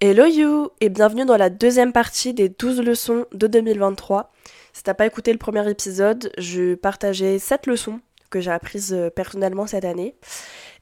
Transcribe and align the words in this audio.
Hello 0.00 0.26
you 0.26 0.70
et 0.80 0.90
bienvenue 0.90 1.24
dans 1.24 1.36
la 1.36 1.50
deuxième 1.50 1.92
partie 1.92 2.32
des 2.32 2.48
12 2.48 2.82
leçons 2.82 3.26
de 3.32 3.48
2023. 3.48 4.30
Si 4.72 4.84
t'as 4.84 4.94
pas 4.94 5.06
écouté 5.06 5.32
le 5.32 5.38
premier 5.38 5.68
épisode, 5.68 6.30
je 6.38 6.76
partageais 6.76 7.40
7 7.40 7.66
leçons 7.66 7.98
que 8.30 8.40
j'ai 8.40 8.52
apprises 8.52 8.94
euh, 8.94 9.10
personnellement 9.10 9.66
cette 9.66 9.84
année. 9.84 10.14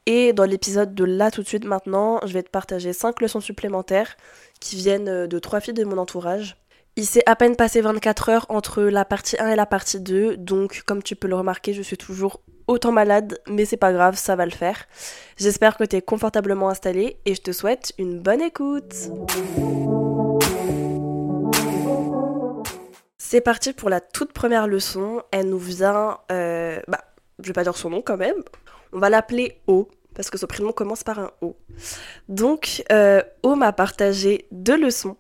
Et 0.05 0.35
dans 0.35 0.45
l'épisode 0.45 0.95
de 0.95 1.05
là 1.05 1.31
tout 1.31 1.43
de 1.43 1.49
suite 1.49 1.65
maintenant, 1.65 2.21
je 2.27 2.35
vais 2.35 2.43
te 2.43 2.51
partager 2.51 2.93
5 2.93 3.23
leçons 3.23 3.41
supplémentaires 3.41 4.19
qui 4.61 4.77
viennent 4.77 5.09
euh, 5.09 5.27
de 5.27 5.39
trois 5.39 5.61
filles 5.61 5.73
de 5.73 5.85
mon 5.85 5.97
entourage. 5.97 6.59
Il 6.97 7.07
s'est 7.07 7.25
à 7.25 7.37
peine 7.37 7.57
passé 7.57 7.81
24 7.81 8.29
heures 8.29 8.47
entre 8.51 8.83
la 8.83 9.07
partie 9.07 9.37
1 9.39 9.49
et 9.49 9.57
la 9.57 9.65
partie 9.65 9.99
2, 9.99 10.37
donc 10.37 10.83
comme 10.85 11.03
tu 11.03 11.17
peux 11.17 11.29
le 11.29 11.37
remarquer, 11.37 11.73
je 11.73 11.81
suis 11.81 11.97
toujours 11.97 12.43
autant 12.67 12.93
malade, 12.93 13.39
mais 13.49 13.65
c'est 13.65 13.77
pas 13.77 13.93
grave, 13.93 14.17
ça 14.17 14.37
va 14.37 14.45
le 14.45 14.51
faire. 14.51 14.87
J'espère 15.37 15.77
que 15.77 15.85
tu 15.85 15.97
es 15.97 16.03
confortablement 16.03 16.69
installé 16.69 17.17
et 17.25 17.35
je 17.35 17.41
te 17.41 17.53
souhaite 17.53 17.93
une 17.99 18.21
bonne 18.21 18.43
écoute. 18.43 18.95
C'est 23.19 23.41
parti 23.41 23.73
pour 23.73 23.91
la 23.91 24.01
toute 24.01 24.33
première 24.33 24.69
leçon. 24.69 25.23
Elle 25.33 25.49
nous 25.51 25.59
vient, 25.59 26.19
euh, 26.31 26.81
bah, 26.89 27.01
je 27.41 27.49
vais 27.49 27.53
pas 27.53 27.65
dire 27.65 27.77
son 27.77 27.91
nom 27.91 28.03
quand 28.03 28.17
même. 28.17 28.43
On 28.93 28.99
va 28.99 29.11
l'appeler 29.11 29.61
O 29.67 29.89
parce 30.15 30.31
que 30.31 30.39
son 30.39 30.47
prénom 30.47 30.73
commence 30.73 31.05
par 31.05 31.19
un 31.19 31.31
O. 31.43 31.57
Donc, 32.29 32.83
euh, 32.91 33.23
O 33.43 33.55
m'a 33.55 33.73
partagé 33.73 34.47
deux 34.51 34.81
leçons. 34.81 35.17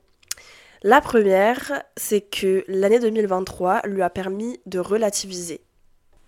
La 0.82 1.01
première, 1.01 1.82
c'est 1.96 2.20
que 2.20 2.65
l'année 2.68 3.01
2023 3.01 3.82
lui 3.87 4.02
a 4.02 4.10
permis 4.10 4.60
de 4.66 4.78
relativiser. 4.78 5.65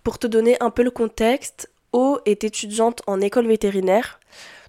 Pour 0.09 0.17
te 0.17 0.25
donner 0.25 0.57
un 0.59 0.71
peu 0.71 0.81
le 0.81 0.89
contexte, 0.89 1.69
O 1.93 2.17
est 2.25 2.43
étudiante 2.43 3.03
en 3.05 3.21
école 3.21 3.45
vétérinaire. 3.45 4.19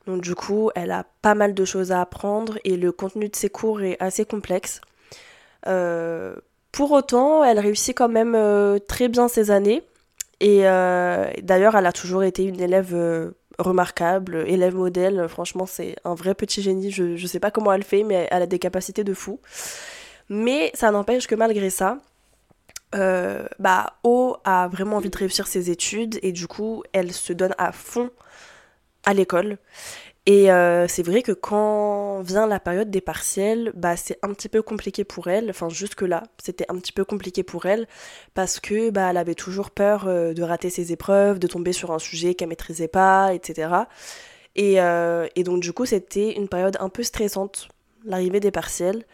Donc 0.07 0.21
du 0.21 0.35
coup, 0.35 0.71
elle 0.75 0.91
a 0.91 1.07
pas 1.23 1.35
mal 1.35 1.55
de 1.55 1.65
choses 1.65 1.93
à 1.93 2.03
apprendre 2.03 2.59
et 2.65 2.77
le 2.77 2.93
contenu 2.93 3.31
de 3.31 3.35
ses 3.35 3.49
cours 3.49 3.81
est 3.81 3.97
assez 4.01 4.27
complexe. 4.27 4.83
Euh, 5.67 6.37
pour 6.73 6.93
autant, 6.93 7.43
elle 7.43 7.59
réussit 7.59 7.97
quand 7.97 8.11
même 8.11 8.35
euh, 8.35 8.79
très 8.81 9.09
bien 9.09 9.29
ses 9.29 9.51
années. 9.51 9.83
Et 10.41 10.69
euh, 10.69 11.31
d'ailleurs, 11.43 11.75
elle 11.75 11.87
a 11.87 11.93
toujours 11.93 12.23
été 12.23 12.45
une 12.45 12.61
élève 12.61 12.95
remarquable, 13.59 14.45
élève 14.47 14.77
modèle. 14.77 15.27
Franchement, 15.27 15.65
c'est 15.65 15.97
un 16.05 16.15
vrai 16.15 16.35
petit 16.35 16.61
génie. 16.61 16.91
Je, 16.91 17.17
je 17.17 17.27
sais 17.27 17.41
pas 17.41 17.51
comment 17.51 17.73
elle 17.73 17.83
fait, 17.85 18.03
mais 18.03 18.29
elle 18.31 18.43
a 18.43 18.47
des 18.47 18.59
capacités 18.59 19.05
de 19.05 19.15
fou. 19.15 19.41
Mais 20.29 20.71
ça 20.75 20.91
n'empêche 20.91 21.27
que 21.27 21.35
malgré 21.35 21.71
ça, 21.71 21.97
euh, 22.95 23.47
bah, 23.59 23.99
O 24.03 24.37
a 24.45 24.69
vraiment 24.69 24.97
envie 24.97 25.11
de 25.11 25.17
réussir 25.17 25.47
ses 25.47 25.71
études 25.71 26.19
et 26.23 26.33
du 26.33 26.47
coup, 26.47 26.83
elle 26.93 27.13
se 27.13 27.33
donne 27.33 27.55
à 27.59 27.73
fond 27.73 28.11
à 29.05 29.15
l'école. 29.15 29.59
Et 30.27 30.53
euh, 30.53 30.87
c'est 30.87 31.03
vrai 31.03 31.23
que 31.23 31.33
quand 31.33 32.21
vient 32.23 32.47
la 32.47 32.61
période 32.61 32.91
des 32.91 33.01
partiels, 33.01 33.73
bah, 33.75 33.97
c'est 33.97 34.19
un 34.23 34.33
petit 34.35 34.49
peu 34.49 34.63
compliqué 34.63 35.05
pour 35.05 35.29
elle. 35.29 35.51
Enfin, 35.51 35.69
jusque-là, 35.69 36.25
c'était 36.43 36.67
un 36.69 36.77
petit 36.77 36.93
peu 36.93 37.05
compliqué 37.05 37.43
pour 37.43 37.67
elle 37.67 37.89
parce 38.35 38.61
que 38.61 38.91
bah, 38.91 39.11
elle 39.11 39.17
avait 39.17 39.35
toujours 39.35 39.71
peur 39.71 40.07
euh, 40.07 40.35
de 40.35 40.43
rater 40.43 40.71
ses 40.71 40.93
épreuves, 40.93 41.39
de 41.39 41.47
tomber 41.47 41.73
sur 41.73 41.91
un 41.93 41.99
sujet 41.99 42.35
qu'elle 42.35 42.49
maîtrisait 42.49 42.89
pas, 42.89 43.33
etc. 43.35 43.71
Et, 44.57 44.75
et 45.37 45.45
donc, 45.45 45.63
du 45.63 45.73
coup, 45.73 45.87
c'était 45.87 46.33
une 46.33 46.49
période 46.49 46.77
un 46.81 46.89
peu 46.89 47.03
stressante, 47.05 47.69
l'arrivée 48.05 48.41
des 48.41 48.51
partiels. 48.51 49.05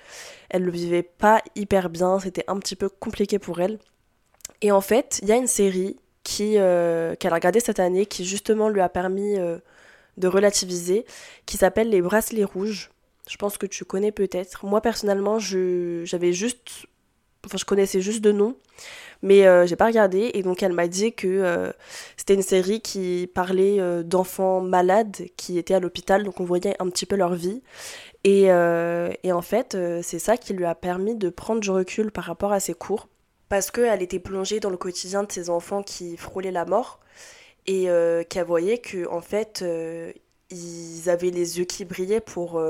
Elle 0.48 0.62
le 0.62 0.70
vivait 0.70 1.02
pas 1.02 1.42
hyper 1.54 1.90
bien, 1.90 2.18
c'était 2.20 2.44
un 2.48 2.58
petit 2.58 2.76
peu 2.76 2.88
compliqué 2.88 3.38
pour 3.38 3.60
elle. 3.60 3.78
Et 4.62 4.72
en 4.72 4.80
fait, 4.80 5.20
il 5.22 5.28
y 5.28 5.32
a 5.32 5.36
une 5.36 5.46
série 5.46 5.96
qui 6.26 6.58
euh, 6.58 7.14
qu'elle 7.14 7.32
a 7.32 7.36
regardée 7.36 7.60
cette 7.60 7.78
année 7.78 8.04
qui 8.04 8.24
justement 8.24 8.68
lui 8.68 8.80
a 8.80 8.88
permis 8.88 9.38
euh, 9.38 9.58
de 10.16 10.26
relativiser, 10.26 11.04
qui 11.46 11.56
s'appelle 11.56 11.88
Les 11.88 12.02
Bracelets 12.02 12.44
Rouges. 12.44 12.90
Je 13.28 13.36
pense 13.36 13.58
que 13.58 13.66
tu 13.66 13.84
connais 13.84 14.10
peut-être. 14.10 14.66
Moi 14.66 14.80
personnellement, 14.80 15.38
j'avais 15.38 16.32
juste, 16.32 16.86
enfin 17.44 17.58
je 17.58 17.64
connaissais 17.64 18.00
juste 18.00 18.22
de 18.22 18.32
nom, 18.32 18.56
mais 19.22 19.46
euh, 19.46 19.66
j'ai 19.66 19.76
pas 19.76 19.86
regardé. 19.86 20.32
Et 20.34 20.42
donc 20.42 20.64
elle 20.64 20.72
m'a 20.72 20.88
dit 20.88 21.12
que 21.12 21.72
c'était 22.16 22.34
une 22.34 22.42
série 22.42 22.80
qui 22.80 23.30
parlait 23.32 23.78
d'enfants 24.02 24.60
malades 24.60 25.28
qui 25.36 25.58
étaient 25.58 25.74
à 25.74 25.80
l'hôpital, 25.80 26.24
donc 26.24 26.40
on 26.40 26.44
voyait 26.44 26.74
un 26.80 26.88
petit 26.88 27.06
peu 27.06 27.14
leur 27.14 27.34
vie. 27.34 27.62
Euh, 28.26 29.12
et, 29.22 29.32
en 29.32 29.42
fait, 29.42 29.74
euh, 29.74 30.00
c'est 30.02 30.18
ça 30.18 30.36
qui 30.36 30.52
lui 30.52 30.64
a 30.64 30.74
permis 30.74 31.14
de 31.14 31.28
prendre 31.28 31.60
du 31.60 31.70
recul 31.70 32.10
par 32.10 32.24
rapport 32.24 32.52
à 32.52 32.60
ses 32.60 32.74
cours, 32.74 33.08
parce 33.48 33.70
qu'elle 33.70 34.02
était 34.02 34.18
plongée 34.18 34.60
dans 34.60 34.70
le 34.70 34.76
quotidien 34.76 35.22
de 35.22 35.30
ses 35.30 35.50
enfants 35.50 35.82
qui 35.82 36.16
frôlaient 36.16 36.50
la 36.50 36.64
mort, 36.64 37.00
et 37.66 37.88
euh, 37.88 38.24
qu'elle 38.24 38.46
voyait 38.46 38.78
que 38.78 39.08
en 39.08 39.20
fait, 39.20 39.64
ils 40.50 41.10
avaient 41.10 41.30
les 41.30 41.58
yeux 41.58 41.64
qui 41.64 41.84
brillaient 41.84 42.20
pour 42.20 42.62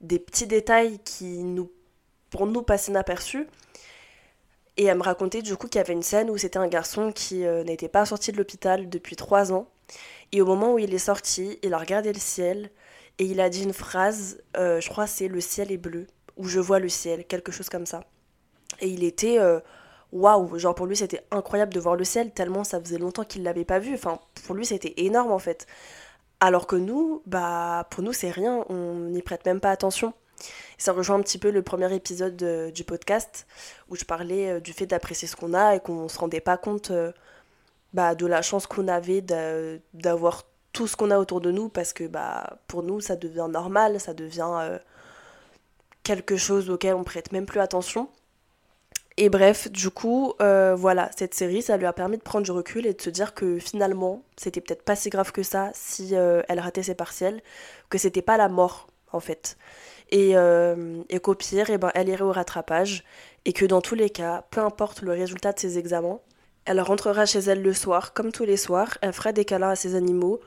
des 0.00 0.18
petits 0.18 0.46
détails 0.46 0.98
qui 1.00 1.44
nous, 1.44 1.70
pour 2.30 2.46
nous 2.46 2.62
passaient 2.62 2.90
inaperçus. 2.90 3.46
Et 4.76 4.84
elle 4.84 4.96
me 4.96 5.02
racontait 5.02 5.42
du 5.42 5.56
coup 5.56 5.68
qu'il 5.68 5.78
y 5.78 5.82
avait 5.82 5.92
une 5.92 6.02
scène 6.02 6.30
où 6.30 6.38
c'était 6.38 6.58
un 6.58 6.68
garçon 6.68 7.12
qui 7.12 7.44
n'était 7.66 7.88
pas 7.88 8.06
sorti 8.06 8.32
de 8.32 8.38
l'hôpital 8.38 8.88
depuis 8.88 9.16
trois 9.16 9.52
ans. 9.52 9.68
Et 10.32 10.40
au 10.40 10.46
moment 10.46 10.74
où 10.74 10.78
il 10.78 10.94
est 10.94 10.98
sorti, 10.98 11.58
il 11.62 11.74
a 11.74 11.78
regardé 11.78 12.12
le 12.12 12.18
ciel 12.18 12.70
et 13.20 13.24
il 13.24 13.40
a 13.42 13.50
dit 13.50 13.62
une 13.62 13.74
phrase, 13.74 14.42
euh, 14.56 14.80
je 14.80 14.88
crois 14.88 15.06
c'est 15.06 15.28
le 15.28 15.42
ciel 15.42 15.70
est 15.70 15.76
bleu, 15.76 16.06
ou 16.38 16.48
je 16.48 16.58
vois 16.58 16.78
le 16.78 16.88
ciel, 16.88 17.26
quelque 17.26 17.52
chose 17.52 17.68
comme 17.68 17.84
ça. 17.84 18.02
Et 18.80 18.88
il 18.88 19.04
était 19.04 19.38
euh, 19.38 19.60
waouh, 20.10 20.58
genre 20.58 20.74
pour 20.74 20.86
lui 20.86 20.96
c'était 20.96 21.22
incroyable 21.30 21.74
de 21.74 21.80
voir 21.80 21.96
le 21.96 22.04
ciel, 22.04 22.32
tellement 22.32 22.64
ça 22.64 22.80
faisait 22.80 22.96
longtemps 22.96 23.24
qu'il 23.24 23.42
l'avait 23.42 23.66
pas 23.66 23.78
vu. 23.78 23.92
Enfin, 23.92 24.20
pour 24.46 24.54
lui 24.54 24.64
c'était 24.64 24.94
énorme 24.96 25.32
en 25.32 25.38
fait. 25.38 25.66
Alors 26.40 26.66
que 26.66 26.76
nous, 26.76 27.22
bah 27.26 27.86
pour 27.90 28.02
nous 28.02 28.14
c'est 28.14 28.30
rien, 28.30 28.64
on 28.70 28.94
n'y 29.10 29.20
prête 29.20 29.44
même 29.44 29.60
pas 29.60 29.70
attention. 29.70 30.14
ça 30.78 30.92
rejoint 30.92 31.16
un 31.16 31.22
petit 31.22 31.38
peu 31.38 31.50
le 31.50 31.62
premier 31.62 31.94
épisode 31.94 32.72
du 32.72 32.84
podcast 32.84 33.46
où 33.90 33.96
je 33.96 34.04
parlais 34.06 34.52
euh, 34.52 34.60
du 34.60 34.72
fait 34.72 34.86
d'apprécier 34.86 35.28
ce 35.28 35.36
qu'on 35.36 35.52
a 35.52 35.76
et 35.76 35.80
qu'on 35.80 36.08
se 36.08 36.18
rendait 36.18 36.40
pas 36.40 36.56
compte 36.56 36.90
bah, 37.92 38.14
de 38.14 38.26
la 38.26 38.40
chance 38.40 38.66
qu'on 38.66 38.88
avait 38.88 39.20
d'avoir 39.92 40.44
tout 40.72 40.86
ce 40.86 40.96
qu'on 40.96 41.10
a 41.10 41.18
autour 41.18 41.40
de 41.40 41.50
nous 41.50 41.68
parce 41.68 41.92
que 41.92 42.04
bah, 42.04 42.58
pour 42.66 42.82
nous 42.82 43.00
ça 43.00 43.16
devient 43.16 43.48
normal, 43.50 44.00
ça 44.00 44.14
devient 44.14 44.50
euh, 44.60 44.78
quelque 46.02 46.36
chose 46.36 46.70
auquel 46.70 46.94
on 46.94 47.04
prête 47.04 47.32
même 47.32 47.46
plus 47.46 47.60
attention. 47.60 48.08
Et 49.16 49.28
bref, 49.28 49.70
du 49.70 49.90
coup, 49.90 50.32
euh, 50.40 50.74
voilà, 50.74 51.10
cette 51.14 51.34
série, 51.34 51.60
ça 51.60 51.76
lui 51.76 51.84
a 51.84 51.92
permis 51.92 52.16
de 52.16 52.22
prendre 52.22 52.44
du 52.44 52.52
recul 52.52 52.86
et 52.86 52.94
de 52.94 53.02
se 53.02 53.10
dire 53.10 53.34
que 53.34 53.58
finalement, 53.58 54.22
c'était 54.36 54.60
peut-être 54.62 54.82
pas 54.82 54.96
si 54.96 55.10
grave 55.10 55.32
que 55.32 55.42
ça 55.42 55.70
si 55.74 56.16
euh, 56.16 56.42
elle 56.48 56.60
ratait 56.60 56.84
ses 56.84 56.94
partiels, 56.94 57.42
que 57.90 57.98
c'était 57.98 58.22
pas 58.22 58.36
la 58.36 58.48
mort 58.48 58.86
en 59.12 59.20
fait. 59.20 59.56
Et, 60.12 60.32
et 60.32 61.20
qu'au 61.20 61.36
pire, 61.36 61.70
et 61.70 61.74
eh 61.74 61.78
ben, 61.78 61.92
elle 61.94 62.08
irait 62.08 62.24
au 62.24 62.32
rattrapage 62.32 63.04
et 63.44 63.52
que 63.52 63.64
dans 63.64 63.80
tous 63.80 63.94
les 63.94 64.10
cas, 64.10 64.44
peu 64.50 64.60
importe 64.60 65.02
le 65.02 65.12
résultat 65.12 65.52
de 65.52 65.60
ses 65.60 65.78
examens, 65.78 66.20
elle 66.70 66.80
rentrera 66.80 67.26
chez 67.26 67.40
elle 67.40 67.62
le 67.62 67.74
soir, 67.74 68.12
comme 68.12 68.30
tous 68.30 68.44
les 68.44 68.56
soirs, 68.56 68.96
elle 69.02 69.12
fera 69.12 69.32
des 69.32 69.44
câlins 69.44 69.70
à 69.70 69.74
ses 69.74 69.96
animaux 69.96 70.38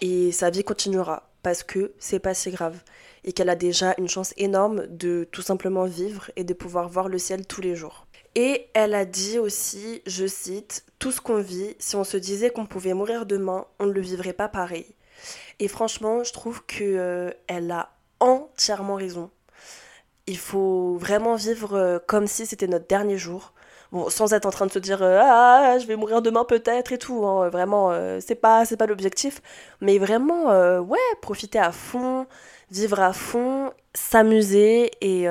et 0.00 0.32
sa 0.32 0.50
vie 0.50 0.64
continuera 0.64 1.30
parce 1.44 1.62
que 1.62 1.92
c'est 2.00 2.18
pas 2.18 2.34
si 2.34 2.50
grave 2.50 2.82
et 3.22 3.32
qu'elle 3.32 3.48
a 3.48 3.54
déjà 3.54 3.94
une 3.96 4.08
chance 4.08 4.34
énorme 4.36 4.88
de 4.88 5.28
tout 5.30 5.40
simplement 5.40 5.84
vivre 5.84 6.32
et 6.34 6.42
de 6.42 6.52
pouvoir 6.52 6.88
voir 6.88 7.08
le 7.08 7.18
ciel 7.18 7.46
tous 7.46 7.60
les 7.60 7.76
jours. 7.76 8.08
Et 8.34 8.66
elle 8.74 8.92
a 8.92 9.04
dit 9.04 9.38
aussi, 9.38 10.02
je 10.04 10.26
cite, 10.26 10.84
tout 10.98 11.12
ce 11.12 11.20
qu'on 11.20 11.40
vit, 11.40 11.76
si 11.78 11.94
on 11.94 12.02
se 12.02 12.16
disait 12.16 12.50
qu'on 12.50 12.66
pouvait 12.66 12.92
mourir 12.92 13.24
demain, 13.24 13.64
on 13.78 13.86
ne 13.86 13.92
le 13.92 14.00
vivrait 14.00 14.32
pas 14.32 14.48
pareil. 14.48 14.96
Et 15.60 15.68
franchement, 15.68 16.24
je 16.24 16.32
trouve 16.32 16.64
que 16.66 16.82
euh, 16.82 17.30
elle 17.46 17.70
a 17.70 17.92
entièrement 18.18 18.96
raison. 18.96 19.30
Il 20.26 20.38
faut 20.38 20.96
vraiment 20.96 21.36
vivre 21.36 21.74
euh, 21.74 21.98
comme 22.04 22.26
si 22.26 22.46
c'était 22.46 22.66
notre 22.66 22.88
dernier 22.88 23.16
jour. 23.16 23.52
Bon, 23.90 24.10
sans 24.10 24.34
être 24.34 24.44
en 24.44 24.50
train 24.50 24.66
de 24.66 24.72
se 24.72 24.78
dire 24.78 25.02
euh, 25.02 25.18
ah 25.22 25.78
je 25.80 25.86
vais 25.86 25.96
mourir 25.96 26.20
demain 26.20 26.44
peut-être 26.44 26.92
et 26.92 26.98
tout. 26.98 27.26
Hein, 27.26 27.48
vraiment, 27.48 27.90
euh, 27.90 28.18
c'est 28.20 28.34
pas 28.34 28.64
c'est 28.64 28.76
pas 28.76 28.86
l'objectif. 28.86 29.40
Mais 29.80 29.98
vraiment, 29.98 30.50
euh, 30.50 30.80
ouais, 30.80 30.98
profiter 31.22 31.58
à 31.58 31.72
fond, 31.72 32.26
vivre 32.70 33.00
à 33.00 33.12
fond, 33.12 33.72
s'amuser 33.94 34.90
et 35.00 35.26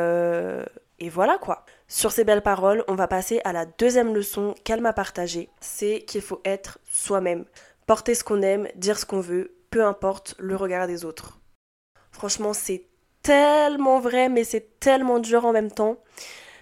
et 1.00 1.10
voilà 1.10 1.38
quoi. 1.38 1.66
Sur 1.88 2.12
ces 2.12 2.24
belles 2.24 2.42
paroles, 2.42 2.84
on 2.88 2.96
va 2.96 3.08
passer 3.08 3.40
à 3.46 3.54
la 3.54 3.66
deuxième 3.66 4.14
leçon 4.14 4.56
qu'elle 4.64 4.82
m'a 4.82 4.94
partagée. 4.94 5.50
C'est 5.62 6.02
qu'il 6.02 6.22
faut 6.22 6.42
être 6.44 6.80
soi-même, 6.92 7.46
porter 7.86 8.16
ce 8.16 8.24
qu'on 8.24 8.42
aime, 8.42 8.68
dire 8.76 9.00
ce 9.00 9.06
qu'on 9.06 9.22
veut, 9.22 9.56
peu 9.70 9.86
importe 9.86 10.36
le 10.40 10.56
regard 10.56 10.88
des 10.88 11.06
autres. 11.06 11.40
Franchement, 12.12 12.54
c'est 12.54 12.88
tellement 13.22 14.00
vrai, 14.00 14.28
mais 14.28 14.44
c'est 14.44 14.80
tellement 14.80 15.20
dur 15.20 15.46
en 15.46 15.54
même 15.54 15.72
temps. 15.72 15.98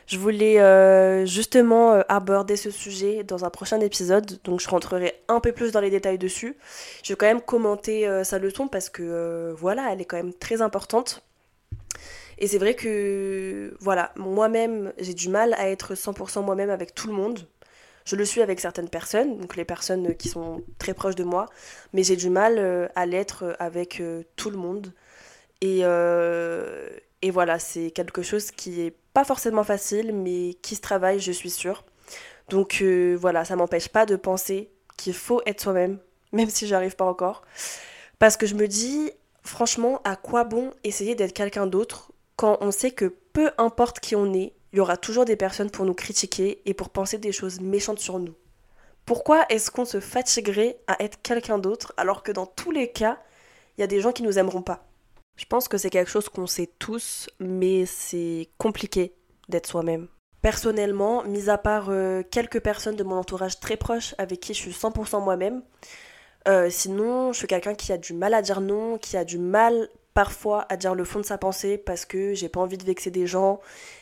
Je 0.08 0.20
voulais 0.20 0.60
euh, 0.60 1.26
justement 1.26 1.94
euh, 1.94 2.02
aborder 2.10 2.58
ce 2.58 2.70
sujet 2.70 3.24
dans 3.24 3.44
un 3.44 3.50
prochain 3.50 3.80
épisode, 3.80 4.40
donc 4.44 4.60
je 4.60 4.70
rentrerai 4.70 5.16
un 5.28 5.40
peu 5.40 5.52
plus 5.52 5.72
dans 5.72 5.80
les 5.80 5.90
détails 5.90 6.20
dessus. 6.20 6.56
Je 7.04 7.14
vais 7.14 7.18
quand 7.18 7.26
même 7.26 7.42
commenter 7.42 8.08
euh, 8.08 8.24
sa 8.24 8.38
leçon 8.38 8.68
parce 8.68 8.90
que 8.90 9.54
voilà, 9.58 9.92
elle 9.92 10.02
est 10.02 10.06
quand 10.06 10.18
même 10.18 10.34
très 10.34 10.62
importante. 10.62 11.24
Et 12.38 12.48
c'est 12.48 12.60
vrai 12.60 12.76
que 12.76 13.76
voilà, 13.80 14.12
moi-même, 14.16 14.94
j'ai 15.00 15.14
du 15.14 15.30
mal 15.30 15.56
à 15.56 15.70
être 15.70 15.96
100% 15.96 16.44
moi-même 16.44 16.70
avec 16.70 16.94
tout 16.94 17.08
le 17.08 17.14
monde. 17.14 17.40
Je 18.04 18.16
le 18.16 18.26
suis 18.26 18.42
avec 18.44 18.60
certaines 18.60 18.90
personnes, 18.90 19.40
donc 19.40 19.56
les 19.56 19.66
personnes 19.66 20.14
qui 20.16 20.30
sont 20.30 20.62
très 20.78 20.94
proches 20.94 21.16
de 21.16 21.24
moi, 21.24 21.48
mais 21.94 22.04
j'ai 22.04 22.16
du 22.16 22.30
mal 22.30 22.92
à 22.94 23.06
l'être 23.08 23.56
avec 23.58 24.04
tout 24.36 24.52
le 24.52 24.58
monde. 24.58 24.94
Et, 25.62 25.84
Et 27.26 27.32
voilà, 27.32 27.58
c'est 27.58 27.90
quelque 27.90 28.22
chose 28.22 28.52
qui 28.52 28.82
est 28.82 28.94
pas 29.16 29.24
forcément 29.24 29.64
facile, 29.64 30.14
mais 30.14 30.54
qui 30.62 30.76
se 30.76 30.82
travaille, 30.82 31.20
je 31.20 31.32
suis 31.32 31.50
sûre. 31.50 31.84
Donc 32.50 32.84
euh, 32.84 33.18
voilà, 33.20 33.44
ça 33.46 33.56
m'empêche 33.56 33.90
pas 33.90 34.06
de 34.06 34.16
penser 34.16 34.70
qu'il 34.96 35.16
faut 35.16 35.42
être 35.48 35.60
soi-même, 35.60 35.98
même 36.34 36.52
si 36.52 36.68
j'arrive 36.68 36.96
pas 36.96 37.06
encore. 37.06 37.42
Parce 38.20 38.38
que 38.38 38.46
je 38.46 38.54
me 38.54 38.68
dis, 38.68 39.10
franchement, 39.42 40.02
à 40.04 40.16
quoi 40.16 40.44
bon 40.44 40.70
essayer 40.84 41.16
d'être 41.16 41.34
quelqu'un 41.34 41.66
d'autre 41.66 42.12
quand 42.36 42.60
on 42.62 42.70
sait 42.70 42.92
que 42.92 43.12
peu 43.34 43.50
importe 43.58 44.00
qui 44.00 44.16
on 44.16 44.32
est, 44.32 44.54
il 44.72 44.78
y 44.78 44.80
aura 44.80 44.96
toujours 44.96 45.26
des 45.26 45.36
personnes 45.36 45.72
pour 45.72 45.86
nous 45.86 45.96
critiquer 45.96 46.62
et 46.68 46.76
pour 46.76 46.92
penser 46.92 47.18
des 47.18 47.32
choses 47.32 47.60
méchantes 47.60 47.98
sur 47.98 48.20
nous. 48.20 48.36
Pourquoi 49.04 49.48
est-ce 49.50 49.72
qu'on 49.72 49.86
se 49.86 50.00
fatiguerait 50.00 50.78
à 50.86 51.02
être 51.02 51.20
quelqu'un 51.24 51.58
d'autre 51.58 51.92
alors 51.98 52.22
que 52.22 52.32
dans 52.32 52.46
tous 52.46 52.70
les 52.70 52.92
cas, 52.92 53.18
il 53.80 53.82
y 53.82 53.84
a 53.84 53.88
des 53.88 54.00
gens 54.00 54.12
qui 54.12 54.22
nous 54.22 54.38
aimeront 54.38 54.62
pas? 54.62 54.86
Je 55.36 55.46
pense 55.46 55.68
que 55.68 55.78
c'est 55.78 55.90
quelque 55.90 56.10
chose 56.10 56.30
qu'on 56.30 56.48
sait 56.48 56.70
tous, 56.80 57.30
mais 57.40 57.86
c'est 57.86 58.50
compliqué 58.58 59.14
d'être 59.50 59.68
soi-même. 59.68 60.08
Personnellement, 60.42 61.24
mis 61.24 61.50
à 61.50 61.58
part 61.58 61.88
euh, 61.90 62.24
quelques 62.30 62.60
personnes 62.60 62.96
de 62.96 63.04
mon 63.04 63.16
entourage 63.16 63.60
très 63.60 63.78
proche 63.78 64.16
avec 64.18 64.40
qui 64.40 64.54
je 64.54 64.60
suis 64.60 64.72
100% 64.72 65.24
moi-même, 65.24 65.64
euh, 66.48 66.70
sinon 66.70 67.34
je 67.34 67.40
suis 67.40 67.48
quelqu'un 67.48 67.74
qui 67.74 67.92
a 67.92 67.98
du 67.98 68.14
mal 68.14 68.34
à 68.34 68.42
dire 68.42 68.62
non, 68.62 68.98
qui 68.98 69.18
a 69.18 69.26
du 69.26 69.40
mal 69.40 69.90
parfois 70.14 70.66
à 70.70 70.78
dire 70.78 70.96
le 70.96 71.04
fond 71.04 71.20
de 71.20 71.26
sa 71.26 71.38
pensée 71.38 71.78
parce 71.78 72.06
que 72.06 72.34
j'ai 72.34 72.48
pas 72.48 72.60
envie 72.60 72.78
de 72.78 72.86
vexer 72.86 73.12
des 73.12 73.28
gens, 73.28 73.60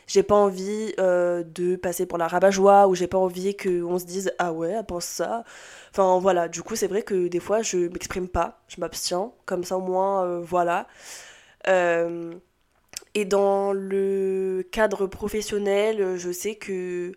j'ai 0.07 0.23
pas 0.23 0.35
envie 0.35 0.93
euh, 0.99 1.43
de 1.43 1.75
passer 1.75 2.05
pour 2.05 2.17
la 2.17 2.27
rabat-joie 2.27 2.87
ou 2.87 2.95
j'ai 2.95 3.07
pas 3.07 3.17
envie 3.17 3.55
qu'on 3.55 3.99
se 3.99 4.05
dise 4.05 4.33
ah 4.39 4.53
ouais, 4.53 4.71
elle 4.71 4.85
pense 4.85 5.05
ça. 5.05 5.43
Enfin 5.91 6.19
voilà, 6.19 6.47
du 6.47 6.63
coup 6.63 6.75
c'est 6.75 6.87
vrai 6.87 7.03
que 7.03 7.27
des 7.27 7.39
fois 7.39 7.61
je 7.61 7.77
m'exprime 7.89 8.27
pas, 8.27 8.61
je 8.67 8.79
m'abstiens, 8.81 9.31
comme 9.45 9.63
ça 9.63 9.77
au 9.77 9.81
moins 9.81 10.25
euh, 10.25 10.41
voilà. 10.41 10.87
Euh, 11.67 12.33
et 13.15 13.25
dans 13.25 13.73
le 13.73 14.67
cadre 14.71 15.07
professionnel, 15.07 16.17
je 16.17 16.31
sais 16.31 16.55
que 16.55 17.13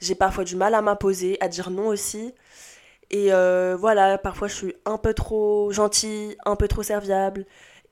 j'ai 0.00 0.14
parfois 0.14 0.44
du 0.44 0.56
mal 0.56 0.74
à 0.74 0.82
m'imposer, 0.82 1.36
à 1.40 1.48
dire 1.48 1.70
non 1.70 1.88
aussi. 1.88 2.34
Et 3.10 3.30
voilà, 3.78 4.18
parfois 4.18 4.48
je 4.48 4.54
suis 4.54 4.74
un 4.86 4.98
peu 4.98 5.14
trop 5.14 5.70
gentille, 5.70 6.36
un 6.46 6.56
peu 6.56 6.68
trop 6.68 6.82
serviable. 6.82 7.46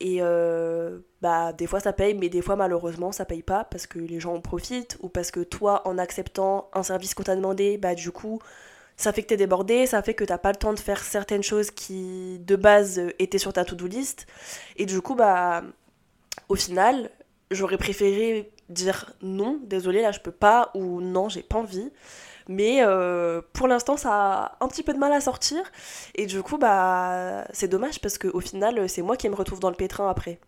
Et 0.05 0.19
euh, 0.21 0.99
bah, 1.21 1.53
des 1.53 1.69
fois 1.69 1.79
ça 1.79 1.93
paye, 1.93 2.15
mais 2.15 2.29
des 2.29 2.43
fois 2.43 2.57
malheureusement 2.57 3.13
ça 3.13 3.25
paye 3.25 3.43
pas 3.43 3.63
parce 3.63 3.87
que 3.87 4.01
les 4.01 4.19
gens 4.19 4.35
en 4.35 4.41
profitent 4.41 4.99
ou 5.01 5.09
parce 5.09 5.31
que 5.31 5.39
toi, 5.41 5.87
en 5.87 5.97
acceptant 5.97 6.69
un 6.75 6.83
service 6.83 7.15
qu'on 7.15 7.23
t'a 7.23 7.37
demandé, 7.37 7.79
bah 7.79 7.95
du 7.95 8.11
coup, 8.11 8.41
ça 8.97 9.13
fait 9.13 9.23
que 9.23 9.29
t'es 9.29 9.37
débordé, 9.37 9.87
ça 9.87 10.03
fait 10.03 10.15
que 10.15 10.25
t'as 10.25 10.39
pas 10.39 10.51
le 10.51 10.57
temps 10.57 10.73
de 10.75 10.81
faire 10.81 11.05
certaines 11.05 11.45
choses 11.45 11.71
qui 11.71 12.41
de 12.41 12.57
base 12.57 13.01
étaient 13.21 13.39
sur 13.39 13.53
ta 13.53 13.65
to-do 13.65 13.87
list. 13.87 14.27
Et 14.77 14.87
du 14.87 15.01
coup, 15.01 15.15
bah, 15.15 15.63
au 16.49 16.57
final, 16.57 17.09
j'aurais 17.53 17.79
préféré 17.79 18.51
dire 18.69 19.15
non, 19.23 19.61
désolé, 19.63 20.03
là 20.03 20.11
je 20.11 20.19
peux 20.19 20.33
pas, 20.33 20.73
ou 20.75 21.01
non, 21.01 21.29
j'ai 21.29 21.45
pas 21.45 21.59
envie. 21.59 21.93
Mais 22.49 22.83
euh, 22.83 23.41
pour 23.53 23.69
l'instant, 23.69 23.97
ça 23.97 24.11
a 24.13 24.57
un 24.61 24.69
petit 24.69 24.83
peu 24.83 24.93
de 24.93 24.99
mal 24.99 25.13
à 25.13 25.21
sortir. 25.21 25.63
Et 26.15 26.27
du 26.27 26.43
coup, 26.43 26.59
bah, 26.59 27.45
c'est 27.53 27.69
dommage 27.69 28.01
parce 28.01 28.19
qu'au 28.19 28.41
final, 28.41 28.89
c'est 28.89 29.03
moi 29.03 29.17
qui 29.17 29.29
me 29.29 29.35
retrouve 29.35 29.61
dans 29.61 29.71
le 29.71 29.77
pétrin 29.77 30.09
après. 30.09 30.39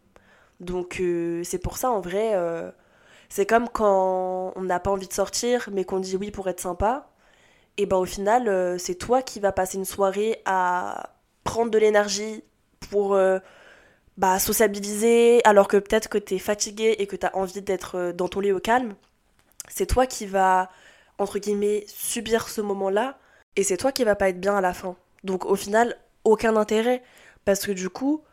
Donc, 0.61 0.99
euh, 1.01 1.43
c'est 1.45 1.59
pour 1.59 1.77
ça, 1.79 1.91
en 1.91 2.01
vrai, 2.01 2.33
euh, 2.35 2.71
c'est 3.29 3.47
comme 3.47 3.69
quand 3.69 4.53
on 4.57 4.63
n'a 4.63 4.81
pas 4.81 4.91
envie 4.91 5.09
de 5.09 5.13
sortir, 5.13 5.69
mais 5.73 5.85
qu'on 5.85 6.01
dit 6.01 6.17
oui 6.17 6.31
pour 6.31 6.49
être 6.49 6.61
sympa. 6.61 7.09
Et 7.77 7.87
ben, 7.87 7.97
au 7.97 8.05
final, 8.05 8.79
c'est 8.79 8.95
toi 8.95 9.23
qui 9.23 9.41
vas 9.41 9.53
passer 9.53 9.79
une 9.79 9.85
soirée 9.85 10.41
à 10.45 11.11
prendre 11.43 11.71
de 11.71 11.79
l'énergie 11.79 12.45
pour 12.91 13.19
bah, 14.17 14.39
sociabiliser, 14.39 15.41
alors 15.45 15.67
que 15.69 15.77
peut-être 15.77 16.09
que 16.09 16.19
tu 16.19 16.35
es 16.35 16.39
fatigué 16.39 16.95
et 16.99 17.07
que 17.09 17.17
tu 17.17 17.27
as 17.27 17.37
envie 17.37 17.63
d'être 17.63 18.13
dans 18.13 18.29
ton 18.29 18.41
lit 18.41 18.53
au 18.53 18.61
calme. 18.61 18.95
C'est 19.69 19.87
toi 19.87 20.07
qui 20.07 20.27
vas 20.27 20.71
entre 21.19 21.39
guillemets, 21.39 21.85
subir 21.87 22.49
ce 22.49 22.61
moment-là, 22.61 23.19
et 23.57 23.63
c'est 23.63 23.77
toi 23.77 23.93
qui 23.93 24.05
vas 24.05 24.17
pas 24.17 24.29
être 24.29 24.41
bien 24.41 24.57
à 24.57 24.61
la 24.61 24.75
fin. 24.75 24.97
Donc 25.23 25.45
au 25.45 25.57
final, 25.57 25.97
aucun 26.25 26.57
intérêt, 26.57 27.03
parce 27.45 27.67
que 27.67 27.73
du 27.73 27.89
coup, 27.89 28.25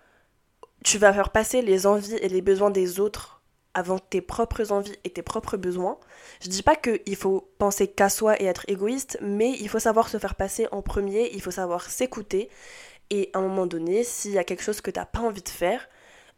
tu 0.84 0.98
vas 0.98 1.14
faire 1.14 1.30
passer 1.30 1.62
les 1.62 1.86
envies 1.86 2.16
et 2.16 2.30
les 2.30 2.42
besoins 2.42 2.72
des 2.72 3.00
autres 3.00 3.42
avant 3.74 4.00
tes 4.00 4.22
propres 4.22 4.72
envies 4.72 4.98
et 5.04 5.10
tes 5.12 5.22
propres 5.22 5.58
besoins. 5.58 5.98
Je 6.42 6.50
dis 6.50 6.64
pas 6.64 6.76
qu'il 6.76 7.16
faut 7.16 7.50
penser 7.58 7.88
qu'à 7.88 8.10
soi 8.10 8.42
et 8.42 8.46
être 8.46 8.66
égoïste, 8.68 9.18
mais 9.22 9.52
il 9.60 9.70
faut 9.70 9.80
savoir 9.80 10.10
se 10.10 10.18
faire 10.18 10.36
passer 10.36 10.68
en 10.72 10.82
premier, 10.82 11.32
il 11.34 11.42
faut 11.42 11.52
savoir 11.52 11.90
s'écouter, 11.90 12.50
et 13.10 13.30
à 13.34 13.40
un 13.40 13.42
moment 13.42 13.68
donné, 13.68 14.04
s'il 14.04 14.32
y 14.32 14.38
a 14.38 14.44
quelque 14.44 14.64
chose 14.64 14.82
que 14.82 14.92
t'as 14.92 15.06
pas 15.06 15.20
envie 15.20 15.42
de 15.42 15.50
faire, 15.50 15.88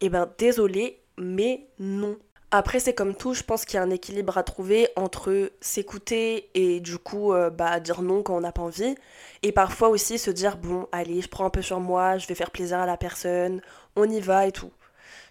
eh 0.00 0.08
ben 0.08 0.30
désolé, 0.38 1.02
mais 1.16 1.68
non. 1.78 2.18
Après, 2.56 2.78
c'est 2.78 2.94
comme 2.94 3.16
tout, 3.16 3.34
je 3.34 3.42
pense 3.42 3.64
qu'il 3.64 3.78
y 3.78 3.80
a 3.80 3.82
un 3.82 3.90
équilibre 3.90 4.38
à 4.38 4.44
trouver 4.44 4.88
entre 4.94 5.50
s'écouter 5.60 6.50
et 6.54 6.78
du 6.78 6.98
coup 6.98 7.32
euh, 7.32 7.50
bah, 7.50 7.80
dire 7.80 8.00
non 8.00 8.22
quand 8.22 8.36
on 8.36 8.42
n'a 8.42 8.52
pas 8.52 8.62
envie. 8.62 8.94
Et 9.42 9.50
parfois 9.50 9.88
aussi 9.88 10.18
se 10.18 10.30
dire, 10.30 10.56
bon, 10.56 10.86
allez, 10.92 11.20
je 11.20 11.28
prends 11.28 11.44
un 11.46 11.50
peu 11.50 11.62
sur 11.62 11.80
moi, 11.80 12.16
je 12.16 12.28
vais 12.28 12.36
faire 12.36 12.52
plaisir 12.52 12.78
à 12.78 12.86
la 12.86 12.96
personne, 12.96 13.60
on 13.96 14.08
y 14.08 14.20
va 14.20 14.46
et 14.46 14.52
tout. 14.52 14.70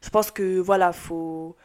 Je 0.02 0.10
pense 0.10 0.32
que 0.32 0.60
voilà, 0.60 0.92
faut. 0.92 1.56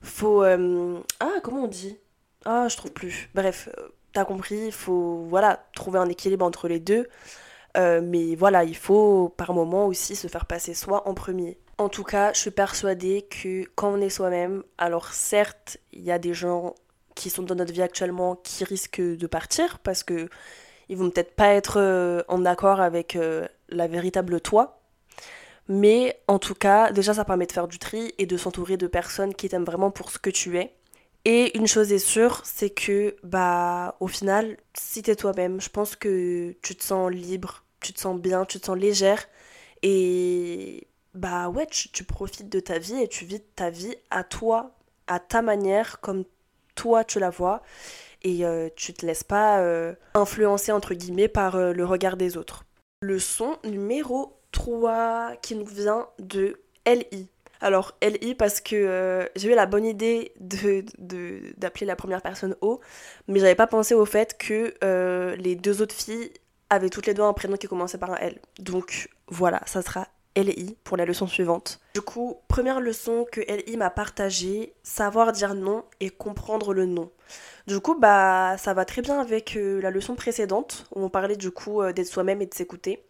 Faut. 0.00 0.42
Euh, 0.42 0.98
ah, 1.20 1.34
comment 1.42 1.64
on 1.64 1.68
dit? 1.68 1.98
Ah, 2.46 2.68
je 2.70 2.76
trouve 2.78 2.92
plus. 2.92 3.28
Bref, 3.34 3.68
euh, 3.78 3.88
t'as 4.14 4.24
compris, 4.24 4.72
faut 4.72 5.26
voilà, 5.28 5.66
trouver 5.74 5.98
un 5.98 6.08
équilibre 6.08 6.46
entre 6.46 6.66
les 6.66 6.80
deux. 6.80 7.08
Mais 7.76 8.34
voilà, 8.36 8.64
il 8.64 8.76
faut 8.76 9.32
par 9.36 9.52
moment 9.52 9.86
aussi 9.86 10.16
se 10.16 10.28
faire 10.28 10.46
passer 10.46 10.74
soi 10.74 11.08
en 11.08 11.14
premier. 11.14 11.58
En 11.78 11.88
tout 11.88 12.04
cas, 12.04 12.32
je 12.32 12.38
suis 12.38 12.50
persuadée 12.52 13.22
que 13.22 13.64
quand 13.74 13.92
on 13.92 14.00
est 14.00 14.10
soi-même, 14.10 14.62
alors 14.78 15.12
certes, 15.12 15.78
il 15.92 16.02
y 16.02 16.12
a 16.12 16.18
des 16.18 16.32
gens 16.32 16.74
qui 17.14 17.30
sont 17.30 17.42
dans 17.42 17.54
notre 17.54 17.72
vie 17.72 17.82
actuellement 17.82 18.36
qui 18.36 18.64
risquent 18.64 19.00
de 19.00 19.26
partir 19.26 19.78
parce 19.80 20.02
que 20.02 20.28
ils 20.88 20.96
vont 20.96 21.10
peut-être 21.10 21.34
pas 21.34 21.48
être 21.54 21.80
euh, 21.80 22.22
en 22.28 22.44
accord 22.44 22.80
avec 22.80 23.16
euh, 23.16 23.46
la 23.68 23.86
véritable 23.86 24.40
toi. 24.40 24.80
Mais 25.68 26.20
en 26.28 26.38
tout 26.38 26.54
cas, 26.54 26.92
déjà 26.92 27.14
ça 27.14 27.24
permet 27.24 27.46
de 27.46 27.52
faire 27.52 27.68
du 27.68 27.78
tri 27.78 28.12
et 28.18 28.26
de 28.26 28.36
s'entourer 28.36 28.76
de 28.76 28.86
personnes 28.86 29.34
qui 29.34 29.48
t'aiment 29.48 29.64
vraiment 29.64 29.90
pour 29.90 30.10
ce 30.10 30.18
que 30.18 30.30
tu 30.30 30.58
es. 30.58 30.74
Et 31.24 31.56
une 31.56 31.66
chose 31.66 31.90
est 31.90 31.98
sûre, 31.98 32.42
c'est 32.44 32.68
que 32.68 33.16
bah 33.22 33.96
au 34.00 34.08
final, 34.08 34.58
si 34.74 35.02
t'es 35.02 35.16
toi-même, 35.16 35.60
je 35.60 35.70
pense 35.70 35.96
que 35.96 36.54
tu 36.62 36.76
te 36.76 36.84
sens 36.84 37.10
libre, 37.10 37.63
tu 37.84 37.92
te 37.92 38.00
sens 38.00 38.18
bien, 38.18 38.46
tu 38.46 38.58
te 38.58 38.66
sens 38.66 38.78
légère 38.78 39.28
et 39.82 40.88
bah 41.12 41.50
ouais, 41.50 41.66
tu, 41.66 42.04
profites 42.04 42.48
de 42.48 42.58
ta 42.58 42.78
vie 42.78 43.00
et 43.00 43.08
tu 43.08 43.26
vis 43.26 43.40
ta 43.54 43.68
vie 43.68 43.94
à 44.10 44.24
toi, 44.24 44.72
à 45.06 45.20
ta 45.20 45.42
manière, 45.42 46.00
comme 46.00 46.24
toi 46.74 47.04
tu 47.04 47.20
la 47.20 47.28
vois. 47.28 47.62
Et 48.22 48.46
euh, 48.46 48.70
tu 48.74 48.94
te 48.94 49.04
laisses 49.04 49.22
pas 49.22 49.60
euh, 49.60 49.94
influencer, 50.14 50.72
entre 50.72 50.94
guillemets, 50.94 51.28
par 51.28 51.56
euh, 51.56 51.72
le 51.74 51.84
regard 51.84 52.16
des 52.16 52.38
autres. 52.38 52.64
Le 53.02 53.18
son 53.18 53.58
numéro 53.64 54.40
3 54.52 55.34
qui 55.42 55.54
nous 55.54 55.66
vient 55.66 56.08
de 56.18 56.58
LI. 56.86 57.28
Alors 57.60 57.92
LI 58.02 58.34
parce 58.34 58.62
que 58.62 59.28
j'ai 59.36 59.52
eu 59.52 59.54
la 59.54 59.66
bonne 59.66 59.84
idée 59.84 60.32
d'appeler 60.38 61.86
la 61.86 61.96
première 61.96 62.22
personne 62.22 62.56
O, 62.62 62.80
mais 63.28 63.38
j'avais 63.38 63.54
pas 63.54 63.66
pensé 63.66 63.94
au 63.94 64.04
fait 64.04 64.36
que 64.38 64.74
les 65.36 65.54
deux 65.54 65.80
autres 65.80 65.94
filles 65.94 66.30
avaient 66.74 66.90
toutes 66.90 67.06
les 67.06 67.14
deux 67.14 67.22
un 67.22 67.32
prénom 67.32 67.56
qui 67.56 67.66
commençait 67.66 67.98
par 67.98 68.12
un 68.12 68.16
L. 68.16 68.38
Donc 68.58 69.08
voilà, 69.28 69.60
ça 69.66 69.82
sera 69.82 70.08
LI 70.36 70.76
pour 70.84 70.96
la 70.96 71.04
leçon 71.04 71.26
suivante. 71.26 71.80
Du 71.94 72.02
coup, 72.02 72.36
première 72.48 72.80
leçon 72.80 73.26
que 73.30 73.40
LI 73.40 73.76
m'a 73.76 73.90
partagée, 73.90 74.74
savoir 74.82 75.32
dire 75.32 75.54
non 75.54 75.84
et 76.00 76.10
comprendre 76.10 76.74
le 76.74 76.86
non. 76.86 77.10
Du 77.66 77.80
coup, 77.80 77.94
bah 77.94 78.56
ça 78.58 78.74
va 78.74 78.84
très 78.84 79.00
bien 79.00 79.20
avec 79.20 79.56
euh, 79.56 79.80
la 79.80 79.90
leçon 79.90 80.14
précédente 80.14 80.86
où 80.94 81.02
on 81.02 81.08
parlait 81.08 81.36
du 81.36 81.50
coup 81.50 81.80
euh, 81.80 81.92
d'être 81.92 82.08
soi-même 82.08 82.42
et 82.42 82.46
de 82.46 82.54
s'écouter. 82.54 83.04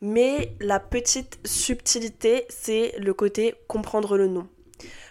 Mais 0.00 0.56
la 0.60 0.80
petite 0.80 1.38
subtilité, 1.44 2.44
c'est 2.48 2.94
le 2.98 3.14
côté 3.14 3.54
comprendre 3.68 4.18
le 4.18 4.26
non. 4.26 4.48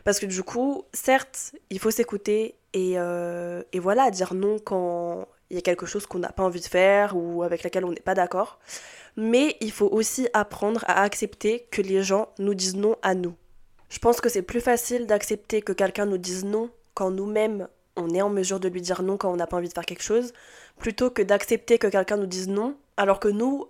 Parce 0.03 0.19
que 0.19 0.25
du 0.25 0.43
coup, 0.43 0.83
certes, 0.93 1.53
il 1.69 1.79
faut 1.79 1.91
s'écouter 1.91 2.55
et, 2.73 2.93
euh, 2.97 3.63
et 3.71 3.79
voilà, 3.79 4.11
dire 4.11 4.33
non 4.33 4.57
quand 4.59 5.27
il 5.51 5.55
y 5.55 5.58
a 5.60 5.62
quelque 5.62 5.86
chose 5.86 6.08
qu'on 6.08 6.20
n'a 6.20 6.31
pas 6.31 6.43
envie 6.43 6.62
de 6.62 6.65
faire 6.65 7.15
ou 7.15 7.43
avec 7.43 7.62
laquelle 7.62 7.86
on 7.86 7.91
n'est 7.91 8.00
pas 8.00 8.15
d'accord 8.15 8.58
mais 9.17 9.58
il 9.60 9.72
faut 9.72 9.88
aussi 9.88 10.27
apprendre 10.34 10.84
à 10.88 11.01
accepter 11.01 11.67
que 11.72 11.81
les 11.81 12.03
gens 12.03 12.29
nous 12.39 12.53
disent 12.53 12.75
non 12.75 12.96
à 13.01 13.13
nous. 13.13 13.36
Je 13.89 14.00
pense 14.00 14.22
que 14.22 14.29
c'est 14.29 14.41
plus 14.41 14.62
facile 14.62 15.05
d'accepter 15.05 15.62
que 15.62 15.74
quelqu'un 15.74 16.05
nous 16.05 16.17
dise 16.17 16.46
non 16.46 16.70
quand 16.93 17.12
nous-mêmes 17.12 17.67
on 17.98 18.10
est 18.13 18.22
en 18.22 18.29
mesure 18.29 18.60
de 18.60 18.70
lui 18.70 18.81
dire 18.81 19.03
non 19.03 19.17
quand 19.17 19.31
on 19.31 19.36
n'a 19.36 19.48
pas 19.48 19.58
envie 19.58 19.67
de 19.67 19.74
faire 19.74 19.86
quelque 19.86 20.03
chose, 20.03 20.31
plutôt 20.79 21.10
que 21.10 21.22
d'accepter 21.22 21.77
que 21.77 21.88
quelqu'un 21.88 22.17
nous 22.17 22.25
dise 22.25 22.48
non 22.48 22.77
alors 22.96 23.20
que 23.20 23.27
nous, 23.27 23.67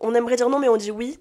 on 0.00 0.14
aimerait 0.14 0.36
dire 0.36 0.48
non 0.48 0.60
mais 0.60 0.68
on 0.68 0.76
dit 0.76 0.92
oui 0.92 1.18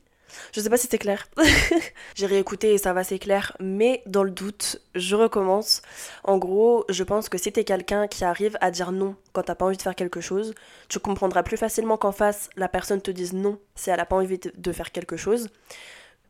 je 0.54 0.62
sais 0.62 0.70
pas 0.70 0.78
si 0.78 0.88
c'est 0.90 0.98
clair. 0.98 1.28
J'ai 2.16 2.26
réécouté 2.26 2.74
et 2.74 2.78
ça 2.78 2.94
va, 2.94 3.04
c'est 3.04 3.20
clair. 3.20 3.56
Mais 3.60 4.02
dans 4.06 4.24
le 4.24 4.32
doute, 4.32 4.82
je 4.96 5.16
recommence. 5.16 5.82
En 6.24 6.38
gros, 6.38 6.86
je 6.90 7.04
pense 7.04 7.30
que 7.30 7.38
si 7.38 7.52
t'es 7.52 7.64
quelqu'un 7.64 8.08
qui 8.08 8.24
arrive 8.24 8.58
à 8.62 8.72
dire 8.72 8.92
non 8.92 9.16
quand 9.34 9.44
t'as 9.44 9.56
pas 9.56 9.66
envie 9.66 9.78
de 9.78 9.82
faire 9.82 9.96
quelque 9.96 10.22
chose, 10.22 10.54
tu 10.90 11.00
comprendras 11.00 11.44
plus 11.44 11.58
facilement 11.58 11.98
qu'en 11.98 12.12
face, 12.12 12.50
la 12.56 12.68
personne 12.68 13.02
te 13.02 13.12
dise 13.12 13.34
non 13.34 13.58
si 13.76 13.90
elle 13.90 14.00
a 14.00 14.06
pas 14.06 14.16
envie 14.16 14.40
de 14.40 14.72
faire 14.72 14.92
quelque 14.92 15.18
chose. 15.18 15.50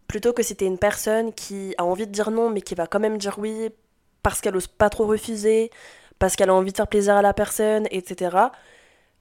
Plutôt 0.07 0.33
que 0.33 0.43
si 0.43 0.55
t'es 0.55 0.65
une 0.65 0.77
personne 0.77 1.33
qui 1.33 1.73
a 1.77 1.85
envie 1.85 2.05
de 2.05 2.11
dire 2.11 2.31
non 2.31 2.49
mais 2.49 2.61
qui 2.61 2.75
va 2.75 2.87
quand 2.87 2.99
même 2.99 3.17
dire 3.17 3.39
oui 3.39 3.69
parce 4.23 4.41
qu'elle 4.41 4.55
ose 4.55 4.67
pas 4.67 4.89
trop 4.89 5.05
refuser, 5.05 5.71
parce 6.19 6.35
qu'elle 6.35 6.49
a 6.49 6.53
envie 6.53 6.71
de 6.71 6.77
faire 6.77 6.87
plaisir 6.87 7.15
à 7.15 7.21
la 7.21 7.33
personne, 7.33 7.87
etc. 7.91 8.37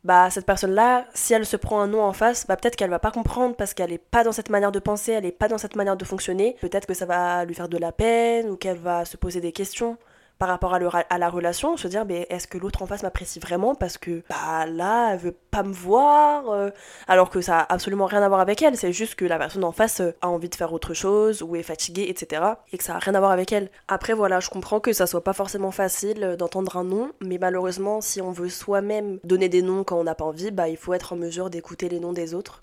Bah 0.03 0.31
cette 0.31 0.47
personne-là, 0.47 1.07
si 1.13 1.35
elle 1.35 1.45
se 1.45 1.57
prend 1.57 1.81
un 1.81 1.87
non 1.89 2.03
en 2.03 2.15
face, 2.15 2.47
bah 2.47 2.57
peut-être 2.57 2.75
qu'elle 2.77 2.89
va 2.89 2.99
pas 2.99 3.11
comprendre 3.11 3.55
parce 3.55 3.75
qu'elle 3.75 3.93
est 3.93 3.99
pas 3.99 4.25
dans 4.25 4.33
cette 4.33 4.49
manière 4.49 4.73
de 4.73 4.79
penser, 4.79 5.13
elle 5.13 5.27
est 5.27 5.33
pas 5.33 5.49
dans 5.49 5.59
cette 5.59 5.77
manière 5.77 5.97
de 5.97 6.05
fonctionner. 6.07 6.57
Peut-être 6.63 6.87
que 6.87 6.95
ça 6.95 7.05
va 7.05 7.45
lui 7.45 7.55
faire 7.55 7.69
de 7.69 7.77
la 7.77 7.93
peine 7.93 8.49
ou 8.49 8.57
qu'elle 8.57 8.79
va 8.79 9.05
se 9.05 9.19
poser 9.19 9.43
des 9.43 9.53
questions 9.53 9.99
par 10.41 10.49
rapport 10.49 10.75
à, 10.75 11.19
la 11.19 11.29
relation, 11.29 11.77
se 11.77 11.87
dire 11.87 12.07
est-ce 12.09 12.47
que 12.47 12.57
l'autre 12.57 12.81
en 12.81 12.87
face 12.87 13.03
m'apprécie 13.03 13.39
vraiment 13.39 13.75
parce 13.75 13.99
que 13.99 14.23
bah 14.31 14.65
là 14.65 15.11
elle 15.13 15.19
veut 15.19 15.37
pas 15.51 15.63
me 15.63 15.73
voir 15.73 16.49
euh, 16.49 16.71
alors 17.09 17.29
que 17.29 17.43
ça 17.43 17.59
a 17.59 17.75
absolument 17.75 18.07
rien 18.07 18.23
à 18.23 18.29
voir 18.29 18.41
avec 18.41 18.63
elle, 18.63 18.75
c'est 18.75 18.91
juste 18.91 19.17
que 19.17 19.27
la 19.27 19.37
personne 19.37 19.65
en 19.65 19.73
face 19.73 20.01
euh, 20.01 20.13
a 20.23 20.29
envie 20.29 20.49
de 20.49 20.55
faire 20.55 20.73
autre 20.73 20.95
chose 20.95 21.43
ou 21.43 21.57
est 21.57 21.63
fatiguée 21.63 22.07
etc 22.09 22.43
et 22.73 22.79
que 22.79 22.85
ça 22.85 22.97
a 22.97 22.99
rien 22.99 23.15
à 23.15 23.21
voir 23.21 23.33
avec 23.33 23.53
elle. 23.53 23.69
Après 23.87 24.15
voilà 24.15 24.41
je 24.41 24.49
comprends 24.49 24.81
que 24.81 24.95
ça 24.95 25.07
soit 25.07 25.23
pas 25.23 25.35
forcément 25.35 25.73
facile 25.73 26.25
euh, 26.25 26.37
d'entendre 26.37 26.79
un 26.79 26.85
non 26.85 27.11
mais 27.21 27.37
malheureusement 27.37 28.01
si 28.01 28.23
on 28.23 28.33
veut 28.33 28.49
soi-même 28.49 29.19
donner 29.25 29.51
des 29.51 29.61
noms 29.61 29.85
quand 29.85 29.99
on 30.01 30.05
n'a 30.05 30.15
pas 30.15 30.25
envie 30.25 30.51
bah 30.51 30.71
il 30.71 30.79
faut 30.79 30.95
être 30.95 31.13
en 31.13 31.17
mesure 31.17 31.51
d'écouter 31.51 31.91
les 31.91 32.01
noms 32.01 32.15
des 32.15 32.33
autres. 32.33 32.61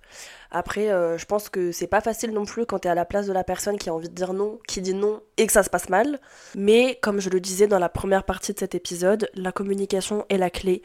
Après, 0.51 0.87
je 0.87 1.25
pense 1.25 1.49
que 1.49 1.71
c'est 1.71 1.87
pas 1.87 2.01
facile 2.01 2.31
non 2.31 2.45
plus 2.45 2.65
quand 2.65 2.79
t'es 2.79 2.89
à 2.89 2.95
la 2.95 3.05
place 3.05 3.27
de 3.27 3.33
la 3.33 3.43
personne 3.43 3.77
qui 3.77 3.89
a 3.89 3.93
envie 3.93 4.09
de 4.09 4.13
dire 4.13 4.33
non, 4.33 4.59
qui 4.67 4.81
dit 4.81 4.93
non 4.93 5.21
et 5.37 5.45
que 5.45 5.53
ça 5.53 5.63
se 5.63 5.69
passe 5.69 5.89
mal. 5.89 6.19
Mais 6.55 6.97
comme 7.01 7.19
je 7.19 7.29
le 7.29 7.39
disais 7.39 7.67
dans 7.67 7.79
la 7.79 7.89
première 7.89 8.23
partie 8.23 8.53
de 8.53 8.59
cet 8.59 8.75
épisode, 8.75 9.29
la 9.33 9.51
communication 9.51 10.25
est 10.29 10.37
la 10.37 10.49
clé. 10.49 10.81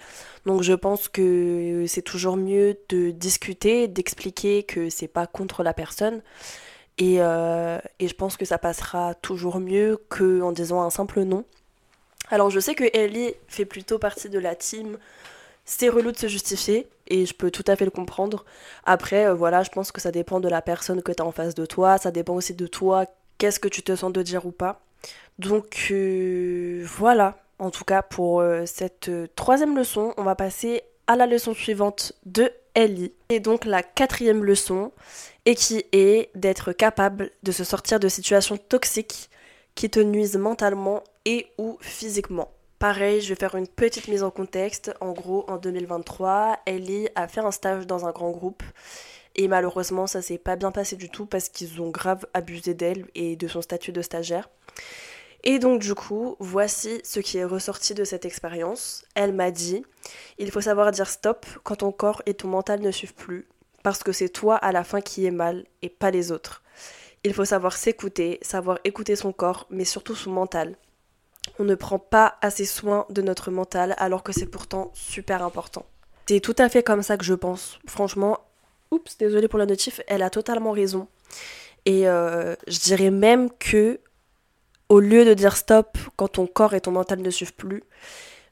Donc 0.47 0.63
je 0.63 0.73
pense 0.73 1.09
que 1.09 1.85
c'est 1.87 2.03
toujours 2.03 2.37
mieux 2.37 2.77
de 2.89 3.11
discuter, 3.11 3.89
d'expliquer 3.89 4.65
que 4.65 4.91
c'est 4.91 5.09
pas 5.09 5.27
contre 5.27 5.63
la 5.63 5.75
personne. 5.75 6.23
Et, 6.99 7.17
euh, 7.21 7.79
et, 8.01 8.09
je 8.09 8.15
pense 8.15 8.37
que 8.37 8.45
ça 8.45 8.59
passera 8.59 9.15
toujours 9.15 9.61
mieux 9.61 9.99
qu'en 10.09 10.53
disant 10.53 10.83
un 10.83 10.91
simple 10.91 11.23
non. 11.23 11.45
Alors 12.31 12.51
je 12.51 12.61
sais 12.61 12.75
que 12.75 12.85
Ellie 12.93 13.35
fait 13.49 13.65
plutôt 13.65 13.99
partie 13.99 14.29
de 14.29 14.39
la 14.39 14.55
team. 14.55 14.99
C'est 15.65 15.89
relou 15.89 16.13
de 16.13 16.17
se 16.17 16.27
justifier 16.27 16.89
et 17.07 17.27
je 17.27 17.35
peux 17.35 17.51
tout 17.51 17.65
à 17.67 17.77
fait 17.77 17.85
le 17.85 17.91
comprendre. 17.91 18.45
Après, 18.85 19.27
euh, 19.27 19.35
voilà, 19.35 19.63
je 19.63 19.71
pense 19.71 19.93
que 19.93 20.01
ça 20.01 20.11
dépend 20.11 20.41
de 20.41 20.49
la 20.49 20.63
personne 20.63 21.03
que 21.03 21.13
tu 21.13 21.23
as 21.23 21.27
en 21.27 21.33
face 21.33 21.55
de 21.55 21.67
toi. 21.67 21.99
Ça 21.99 22.11
dépend 22.11 22.35
aussi 22.35 22.55
de 22.55 22.67
toi, 22.67 23.07
qu'est-ce 23.39 23.61
que 23.61 23.69
tu 23.69 23.83
te 23.83 23.95
sens 23.95 24.13
de 24.13 24.23
dire 24.23 24.47
ou 24.47 24.53
pas. 24.53 24.81
Donc 25.39 25.89
euh, 25.91 26.85
voilà, 26.87 27.39
en 27.59 27.71
tout 27.71 27.85
cas 27.85 28.03
pour 28.03 28.41
euh, 28.41 28.65
cette 28.67 29.11
troisième 29.35 29.77
leçon, 29.77 30.15
on 30.17 30.25
va 30.25 30.35
passer 30.35 30.83
à 31.07 31.17
la 31.17 31.27
leçon 31.27 31.55
suivante 31.55 32.13
de 32.27 32.51
Ellie. 32.75 33.13
Et 33.29 33.41
donc 33.41 33.65
la 33.65 33.83
quatrième 33.83 34.45
leçon, 34.45 34.93
et 35.45 35.55
qui 35.55 35.85
est 35.93 36.31
d'être 36.35 36.73
capable 36.73 37.31
de 37.43 37.53
se 37.53 37.65
sortir 37.65 37.99
de 38.01 38.09
situations 38.09 38.57
toxiques 38.57 39.31
qui 39.75 39.91
te 39.91 40.01
nuisent 40.01 40.37
mentalement 40.37 41.03
et 41.25 41.47
ou 41.59 41.79
physiquement. 41.81 42.51
Pareil, 42.83 43.21
je 43.21 43.29
vais 43.29 43.37
faire 43.37 43.55
une 43.55 43.69
petite 43.69 44.09
mise 44.09 44.25
en 44.25 44.33
contexte. 44.33 44.93
En 45.01 45.13
gros, 45.13 45.49
en 45.49 45.57
2023, 45.57 46.59
Ellie 46.67 47.07
a 47.15 47.29
fait 47.29 47.39
un 47.39 47.53
stage 47.53 47.87
dans 47.87 48.07
un 48.07 48.11
grand 48.11 48.33
groupe. 48.33 48.65
Et 49.37 49.47
malheureusement, 49.47 50.09
ça 50.09 50.21
s'est 50.21 50.37
pas 50.37 50.57
bien 50.57 50.73
passé 50.73 50.97
du 50.97 51.09
tout 51.09 51.25
parce 51.25 51.49
qu'ils 51.49 51.81
ont 51.81 51.91
grave 51.91 52.27
abusé 52.35 52.75
d'elle 52.75 53.07
et 53.15 53.37
de 53.37 53.47
son 53.47 53.63
statut 53.63 53.93
de 53.93 54.03
stagiaire. 54.03 54.51
Et 55.45 55.61
donc 55.61 55.81
du 55.81 55.95
coup, 55.95 56.35
voici 56.41 57.01
ce 57.05 57.21
qui 57.21 57.39
est 57.39 57.45
ressorti 57.45 57.95
de 57.95 58.03
cette 58.03 58.25
expérience. 58.25 59.05
Elle 59.15 59.33
m'a 59.33 59.53
dit, 59.53 59.85
il 60.39 60.51
faut 60.51 60.61
savoir 60.61 60.91
dire 60.91 61.09
stop 61.09 61.47
quand 61.63 61.77
ton 61.77 61.93
corps 61.93 62.21
et 62.27 62.35
ton 62.35 62.49
mental 62.49 62.81
ne 62.81 62.91
suivent 62.91 63.15
plus, 63.15 63.47
parce 63.85 64.03
que 64.03 64.11
c'est 64.11 64.29
toi 64.29 64.57
à 64.57 64.73
la 64.73 64.83
fin 64.83 65.01
qui 65.01 65.25
est 65.25 65.31
mal 65.31 65.67
et 65.83 65.89
pas 65.89 66.11
les 66.11 66.33
autres. 66.33 66.65
Il 67.23 67.33
faut 67.33 67.45
savoir 67.45 67.75
s'écouter, 67.77 68.41
savoir 68.43 68.81
écouter 68.83 69.15
son 69.15 69.33
corps, 69.33 69.69
mais 69.71 69.85
surtout 69.85 70.17
son 70.17 70.33
mental. 70.33 70.77
On 71.59 71.65
ne 71.65 71.75
prend 71.75 71.99
pas 71.99 72.37
assez 72.41 72.65
soin 72.65 73.07
de 73.11 73.23
notre 73.23 73.51
mental 73.51 73.95
alors 73.99 74.23
que 74.23 74.33
c'est 74.33 74.47
pourtant 74.47 74.91
super 74.95 75.43
important. 75.43 75.85
C'est 76.27 76.41
tout 76.41 76.55
à 76.59 76.69
fait 76.69 76.83
comme 76.83 77.03
ça 77.03 77.17
que 77.17 77.25
je 77.25 77.35
pense. 77.35 77.79
Franchement, 77.87 78.39
oups, 78.91 79.19
désolé 79.19 79.49
pour 79.49 79.59
la 79.59 79.67
notif, 79.67 80.01
elle 80.07 80.23
a 80.23 80.31
totalement 80.31 80.73
raison. 80.73 81.09
Et 81.85 82.09
euh, 82.09 82.55
je 82.69 82.79
dirais 82.79 83.11
même 83.11 83.51
que 83.59 84.01
au 84.89 85.01
lieu 85.01 85.25
de 85.25 85.35
dire 85.35 85.57
stop 85.57 85.99
quand 86.17 86.29
ton 86.29 86.47
corps 86.47 86.75
et 86.75 86.81
ton 86.81 86.93
mental 86.93 87.21
ne 87.21 87.31
suivent 87.31 87.55
plus, 87.55 87.83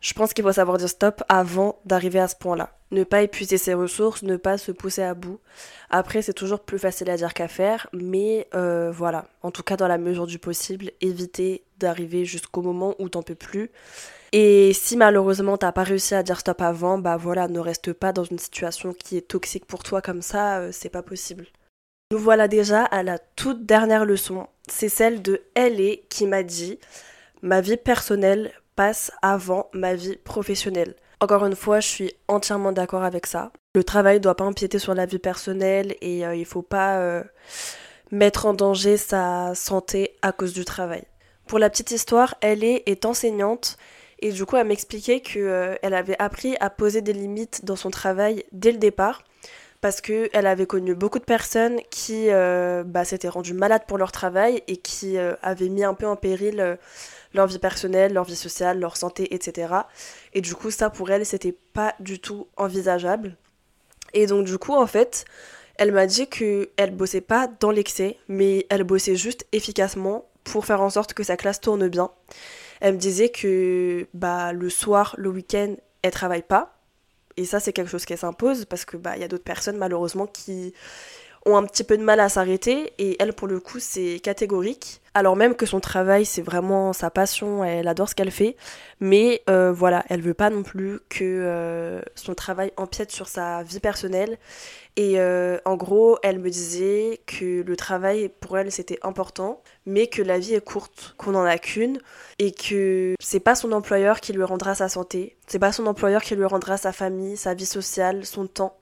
je 0.01 0.15
pense 0.15 0.33
qu'il 0.33 0.45
faut 0.45 0.53
savoir 0.53 0.79
dire 0.79 0.89
stop 0.89 1.23
avant 1.29 1.79
d'arriver 1.85 2.21
à 2.21 2.29
ce 2.29 2.37
point-là. 2.37 2.77
Ne 2.91 3.05
pas 3.05 3.23
épuiser 3.23 3.59
ses 3.59 3.75
ressources, 3.75 4.23
ne 4.23 4.37
pas 4.37 4.59
se 4.59 4.73
pousser 4.73 5.03
à 5.03 5.15
bout. 5.15 5.39
Après, 5.91 6.23
c'est 6.23 6.33
toujours 6.33 6.61
plus 6.61 6.79
facile 6.79 7.11
à 7.11 7.17
dire 7.17 7.35
qu'à 7.35 7.49
faire, 7.49 7.89
mais 7.93 8.49
euh, 8.55 8.91
voilà. 8.91 9.27
En 9.43 9.51
tout 9.51 9.63
cas, 9.63 9.77
dans 9.77 9.89
la 9.89 9.99
mesure 9.99 10.27
du 10.27 10.39
possible, 10.39 10.91
éviter 11.01 11.65
d'arriver 11.79 12.25
jusqu'au 12.25 12.63
moment 12.63 12.95
où 12.99 13.09
t'en 13.09 13.23
peux 13.23 13.35
plus. 13.35 13.71
Et 14.33 14.73
si 14.73 14.97
malheureusement 14.97 15.59
t'as 15.59 15.73
pas 15.73 15.83
réussi 15.83 16.15
à 16.15 16.23
dire 16.23 16.41
stop 16.41 16.63
avant, 16.63 16.99
bah 16.99 17.17
voilà, 17.17 17.49
ne 17.49 17.59
reste 17.59 17.93
pas 17.93 18.13
dans 18.13 18.25
une 18.25 18.39
situation 18.39 18.93
qui 18.93 19.17
est 19.17 19.29
toxique 19.29 19.67
pour 19.67 19.83
toi 19.83 20.01
comme 20.01 20.23
ça, 20.23 20.59
euh, 20.59 20.71
c'est 20.73 20.89
pas 20.89 21.03
possible. 21.03 21.47
Nous 22.13 22.19
voilà 22.19 22.49
déjà 22.49 22.85
à 22.85 23.03
la 23.03 23.19
toute 23.19 23.67
dernière 23.67 24.05
leçon. 24.05 24.47
C'est 24.69 24.89
celle 24.89 25.21
de 25.23 25.43
Elle 25.55 25.99
qui 26.09 26.27
m'a 26.27 26.43
dit 26.43 26.79
Ma 27.43 27.61
vie 27.61 27.77
personnelle 27.77 28.53
avant 29.23 29.69
ma 29.73 29.95
vie 29.95 30.17
professionnelle. 30.17 30.95
Encore 31.21 31.45
une 31.45 31.57
fois, 31.57 31.81
je 31.81 31.89
suis 31.89 32.13
entièrement 32.29 32.73
d'accord 32.73 33.05
avec 33.05 33.27
ça. 33.27 33.53
Le 33.75 33.85
travail 33.85 34.21
doit 34.21 34.35
pas 34.35 34.45
empiéter 34.45 34.79
sur 34.79 34.95
la 34.95 35.07
vie 35.07 35.19
personnelle 35.19 35.95
et 36.01 36.27
euh, 36.27 36.35
il 36.35 36.47
faut 36.47 36.63
pas 36.63 36.99
euh, 36.99 37.23
mettre 38.11 38.47
en 38.47 38.55
danger 38.55 38.97
sa 38.97 39.55
santé 39.55 40.17
à 40.23 40.33
cause 40.33 40.55
du 40.55 40.65
travail. 40.65 41.03
Pour 41.47 41.59
la 41.59 41.69
petite 41.69 41.91
histoire, 41.91 42.35
elle 42.41 42.65
est 42.65 43.05
enseignante 43.05 43.77
et 44.21 44.33
du 44.33 44.45
coup 44.47 44.57
elle 44.57 44.67
m'expliquait 44.67 45.21
qu'elle 45.21 45.43
euh, 45.47 45.77
avait 45.83 46.21
appris 46.21 46.57
à 46.61 46.71
poser 46.71 47.03
des 47.03 47.13
limites 47.13 47.65
dans 47.65 47.77
son 47.77 47.91
travail 47.91 48.45
dès 48.53 48.73
le 48.73 48.79
départ 48.79 49.23
parce 49.81 50.01
qu'elle 50.01 50.47
avait 50.47 50.67
connu 50.67 50.95
beaucoup 50.95 51.19
de 51.19 51.25
personnes 51.25 51.81
qui 51.91 52.27
euh, 52.31 52.85
bah, 52.85 53.05
s'étaient 53.05 53.29
rendues 53.29 53.55
malades 53.55 53.85
pour 53.87 53.97
leur 53.97 54.13
travail 54.13 54.63
et 54.69 54.77
qui 54.77 55.17
euh, 55.17 55.35
avaient 55.43 55.71
mis 55.71 55.85
un 55.85 55.95
peu 55.95 56.07
en 56.07 56.17
péril 56.17 56.61
euh, 56.61 56.77
leur 57.33 57.47
vie 57.47 57.59
personnelle, 57.59 58.13
leur 58.13 58.25
vie 58.25 58.37
sociale, 58.37 58.79
leur 58.79 58.97
santé, 58.97 59.35
etc. 59.35 59.75
Et 60.35 60.43
du 60.43 60.55
coup, 60.55 60.71
ça 60.71 60.91
pour 60.91 61.11
elle, 61.11 61.25
c'était 61.25 61.57
pas 61.73 61.95
du 61.99 62.19
tout 62.19 62.47
envisageable. 62.57 63.37
Et 64.13 64.27
donc, 64.27 64.45
du 64.45 64.59
coup, 64.59 64.75
en 64.75 64.87
fait, 64.87 65.25
elle 65.77 65.93
m'a 65.93 66.07
dit 66.07 66.27
qu'elle 66.27 66.95
bossait 66.95 67.21
pas 67.23 67.49
dans 67.61 67.71
l'excès, 67.71 68.19
mais 68.29 68.67
elle 68.69 68.85
bossait 68.85 69.17
juste 69.17 69.47
efficacement 69.53 70.27
pour 70.45 70.67
faire 70.67 70.83
en 70.83 70.91
sorte 70.91 71.15
que 71.15 71.23
sa 71.23 71.37
classe 71.37 71.61
tourne 71.61 71.89
bien. 71.89 72.11
Elle 72.81 72.95
me 72.95 72.99
disait 72.99 73.29
que 73.31 74.09
bah, 74.13 74.53
le 74.53 74.69
soir, 74.69 75.15
le 75.17 75.31
week-end, 75.31 75.77
elle 76.03 76.11
travaille 76.11 76.43
pas 76.43 76.80
et 77.37 77.45
ça, 77.45 77.61
c'est 77.61 77.73
quelque 77.73 77.91
chose 77.91 78.05
qui 78.05 78.17
s'impose 78.17 78.65
parce 78.65 78.85
que 78.85 78.97
bah 78.97 79.17
y 79.17 79.25
a 79.25 79.29
d'autres 79.29 79.45
personnes 79.45 79.77
malheureusement 79.77 80.27
qui 80.27 80.75
ont 81.47 81.57
un 81.57 81.65
petit 81.65 81.85
peu 81.85 81.97
de 81.97 82.03
mal 82.03 82.21
à 82.21 82.29
s'arrêter 82.29 82.93
et 82.99 83.17
elle 83.19 83.33
pour 83.33 83.49
le 83.49 83.61
coup 83.61 83.79
c'est 83.81 84.21
catégorique. 84.21 85.01
Alors 85.15 85.37
même 85.37 85.55
que 85.55 85.67
son 85.67 85.81
travail 85.81 86.25
c'est 86.27 86.43
vraiment 86.43 86.93
sa 86.93 87.11
passion 87.11 87.65
elle 87.65 87.89
adore 87.89 88.09
ce 88.09 88.15
qu'elle 88.15 88.31
fait. 88.31 88.57
Mais 89.01 89.43
euh, 89.49 89.73
voilà 89.73 90.05
elle 90.09 90.21
veut 90.21 90.35
pas 90.35 90.51
non 90.51 90.63
plus 90.63 91.01
que 91.09 91.25
euh, 91.25 92.03
son 92.15 92.35
travail 92.35 92.73
empiète 92.77 93.11
sur 93.11 93.27
sa 93.27 93.63
vie 93.63 93.81
personnelle. 93.81 94.39
Et 94.97 95.19
euh, 95.19 95.59
en 95.65 95.77
gros 95.77 96.19
elle 96.23 96.41
me 96.41 96.51
disait 96.51 97.21
que 97.27 97.63
le 97.63 97.77
travail 97.77 98.29
pour 98.41 98.59
elle 98.59 98.71
c'était 98.71 98.99
important 99.03 99.63
mais 99.87 100.09
que 100.09 100.21
la 100.21 100.39
vie 100.39 100.55
est 100.55 100.65
courte 100.65 101.15
qu'on 101.17 101.35
en 101.35 101.45
a 101.45 101.57
qu'une 101.57 101.99
et 102.39 102.53
que 102.53 103.15
c'est 103.19 103.41
pas 103.41 103.55
son 103.55 103.73
employeur 103.73 104.21
qui 104.21 104.35
lui 104.35 104.45
rendra 104.45 104.75
sa 104.75 104.91
santé 104.91 105.37
c'est 105.47 105.59
pas 105.59 105.73
son 105.73 105.87
employeur 105.87 106.23
qui 106.23 106.37
lui 106.37 106.45
rendra 106.45 106.77
sa 106.77 106.93
famille 106.93 107.37
sa 107.37 107.55
vie 107.55 107.67
sociale 107.67 108.27
son 108.27 108.47
temps 108.47 108.77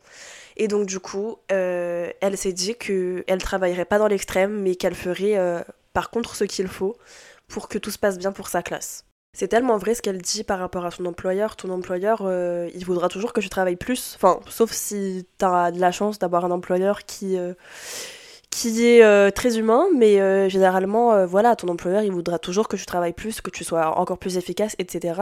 et 0.58 0.68
donc 0.68 0.86
du 0.86 1.00
coup, 1.00 1.36
euh, 1.52 2.10
elle 2.20 2.36
s'est 2.36 2.52
dit 2.52 2.74
qu'elle 2.74 3.42
travaillerait 3.42 3.84
pas 3.84 3.98
dans 3.98 4.08
l'extrême, 4.08 4.60
mais 4.60 4.74
qu'elle 4.74 4.94
ferait 4.94 5.38
euh, 5.38 5.62
par 5.92 6.10
contre 6.10 6.34
ce 6.34 6.44
qu'il 6.44 6.68
faut 6.68 6.96
pour 7.46 7.68
que 7.68 7.78
tout 7.78 7.90
se 7.90 7.98
passe 7.98 8.18
bien 8.18 8.32
pour 8.32 8.48
sa 8.48 8.62
classe. 8.62 9.04
C'est 9.36 9.48
tellement 9.48 9.76
vrai 9.78 9.94
ce 9.94 10.02
qu'elle 10.02 10.20
dit 10.20 10.42
par 10.42 10.58
rapport 10.58 10.84
à 10.84 10.90
son 10.90 11.06
employeur. 11.06 11.54
Ton 11.54 11.70
employeur, 11.70 12.22
euh, 12.22 12.68
il 12.74 12.84
voudra 12.84 13.08
toujours 13.08 13.32
que 13.32 13.40
tu 13.40 13.48
travailles 13.48 13.76
plus. 13.76 14.16
Enfin, 14.16 14.40
sauf 14.48 14.72
si 14.72 15.26
t'as 15.38 15.70
de 15.70 15.78
la 15.78 15.92
chance 15.92 16.18
d'avoir 16.18 16.44
un 16.44 16.50
employeur 16.50 17.04
qui 17.04 17.38
qui 18.58 18.86
est 18.86 19.04
euh, 19.04 19.30
très 19.30 19.58
humain, 19.58 19.86
mais 19.94 20.20
euh, 20.20 20.48
généralement, 20.48 21.12
euh, 21.12 21.26
voilà, 21.26 21.54
ton 21.54 21.68
employeur, 21.68 22.02
il 22.02 22.10
voudra 22.10 22.38
toujours 22.38 22.66
que 22.66 22.76
tu 22.76 22.86
travailles 22.86 23.12
plus, 23.12 23.40
que 23.40 23.50
tu 23.50 23.62
sois 23.62 23.98
encore 23.98 24.18
plus 24.18 24.36
efficace, 24.36 24.74
etc. 24.78 25.20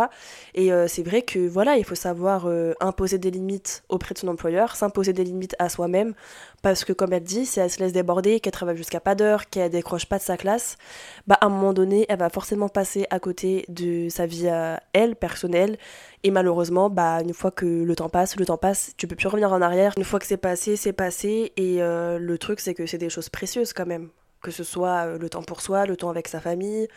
Et 0.55 0.71
c'est 0.89 1.03
vrai 1.03 1.23
que, 1.23 1.47
voilà, 1.47 1.77
il 1.77 1.85
faut 1.85 1.95
savoir 1.95 2.49
imposer 2.81 3.19
des 3.19 3.31
limites 3.31 3.85
auprès 3.89 4.15
de 4.15 4.19
son 4.19 4.29
employeur, 4.29 4.75
s'imposer 4.75 5.13
des 5.13 5.25
limites 5.25 5.55
à 5.59 5.69
soi-même, 5.69 6.15
parce 6.63 6.85
que, 6.85 6.93
comme 6.93 7.13
elle 7.13 7.23
dit, 7.23 7.47
si 7.47 7.61
elle 7.61 7.71
se 7.71 7.79
laisse 7.79 7.93
déborder, 7.93 8.41
qu'elle 8.41 8.53
travaille 8.53 8.77
jusqu'à 8.77 9.01
pas 9.01 9.15
d'heure, 9.15 9.49
qu'elle 9.49 9.71
décroche 9.71 10.07
pas 10.07 10.19
de 10.19 10.23
sa 10.23 10.37
classe, 10.37 10.77
bah, 11.27 11.39
à 11.41 11.47
un 11.47 11.49
moment 11.49 11.73
donné, 11.73 12.07
elle 12.09 12.19
va 12.19 12.31
forcément 12.31 12.69
passer 12.69 13.07
à 13.11 13.21
côté 13.21 13.65
de 13.69 14.09
sa 14.09 14.27
vie 14.27 14.51
elle, 14.93 15.17
personnelle, 15.17 15.77
et 16.23 16.31
malheureusement, 16.31 16.91
bah, 16.91 17.21
une 17.23 17.35
fois 17.35 17.51
que 17.51 17.67
le 17.67 17.95
temps 17.95 18.09
passe, 18.09 18.37
le 18.37 18.47
temps 18.47 18.57
passe, 18.57 18.95
tu 18.97 19.07
peux 19.07 19.15
plus 19.15 19.29
revenir 19.29 19.53
en 19.53 19.61
arrière. 19.61 19.93
Une 19.97 20.05
fois 20.05 20.19
que 20.19 20.27
c'est 20.27 20.37
passé, 20.37 20.77
c'est 20.77 20.93
passé. 20.93 21.53
Et 21.57 21.79
le 21.79 22.37
truc, 22.39 22.61
c'est 22.61 22.75
que 22.75 22.87
c'est 22.87 22.99
des 22.99 23.11
choses 23.11 23.26
précieuses 23.31 23.73
quand 23.73 23.87
même. 23.87 24.09
Que 24.43 24.51
ce 24.51 24.65
soit 24.65 25.07
euh, 25.07 25.19
le 25.19 25.29
temps 25.29 25.43
pour 25.43 25.61
soi, 25.61 25.87
le 25.87 25.97
temps 25.97 26.11
avec 26.11 26.29
sa 26.29 26.41
famille, 26.41 26.89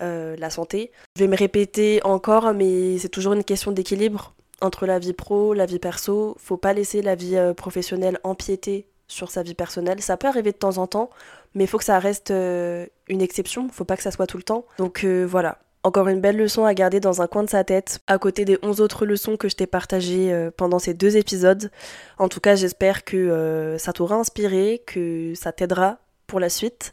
la 0.00 0.50
santé. 0.50 0.90
Je 1.16 1.22
vais 1.22 1.28
me 1.28 1.36
répéter 1.36 2.00
encore, 2.02 2.52
mais 2.54 2.98
c'est 2.98 3.08
toujours 3.08 3.34
une 3.34 3.44
question 3.44 3.70
d'équilibre 3.70 4.34
entre 4.60 4.84
la 4.84 4.98
vie 4.98 5.12
pro, 5.12 5.54
la 5.54 5.64
vie 5.64 5.78
perso. 5.78 6.36
Faut 6.40 6.56
pas 6.56 6.72
laisser 6.72 7.02
la 7.02 7.14
vie 7.14 7.38
professionnelle 7.56 8.18
empiéter 8.24 8.88
sur 9.06 9.30
sa 9.30 9.44
vie 9.44 9.54
personnelle. 9.54 10.02
Ça 10.02 10.16
peut 10.16 10.26
arriver 10.26 10.50
de 10.50 10.56
temps 10.56 10.78
en 10.78 10.88
temps, 10.88 11.10
mais 11.54 11.64
il 11.64 11.66
faut 11.68 11.78
que 11.78 11.84
ça 11.84 12.00
reste 12.00 12.30
une 12.30 13.22
exception. 13.22 13.68
Faut 13.68 13.84
pas 13.84 13.96
que 13.96 14.02
ça 14.02 14.10
soit 14.10 14.26
tout 14.26 14.38
le 14.38 14.42
temps. 14.42 14.66
Donc 14.76 15.04
voilà, 15.04 15.58
encore 15.84 16.08
une 16.08 16.20
belle 16.20 16.36
leçon 16.36 16.64
à 16.64 16.74
garder 16.74 17.00
dans 17.00 17.22
un 17.22 17.26
coin 17.26 17.42
de 17.42 17.50
sa 17.50 17.64
tête, 17.64 18.00
à 18.06 18.18
côté 18.18 18.44
des 18.44 18.58
11 18.62 18.80
autres 18.80 19.04
leçons 19.04 19.36
que 19.36 19.48
je 19.48 19.56
t'ai 19.56 19.66
partagées 19.66 20.32
euh, 20.32 20.50
pendant 20.56 20.78
ces 20.78 20.94
deux 20.94 21.16
épisodes. 21.16 21.70
En 22.18 22.28
tout 22.28 22.40
cas, 22.40 22.54
j'espère 22.54 23.04
que 23.04 23.16
euh, 23.16 23.78
ça 23.78 23.92
t'aura 23.92 24.16
inspiré, 24.16 24.82
que 24.86 25.34
ça 25.34 25.52
t'aidera 25.52 25.98
pour 26.26 26.40
la 26.40 26.48
suite. 26.48 26.92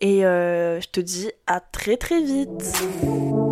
Et 0.00 0.24
euh, 0.24 0.80
je 0.80 0.88
te 0.88 1.00
dis 1.00 1.30
à 1.46 1.60
très 1.60 1.96
très 1.96 2.20
vite 2.22 3.51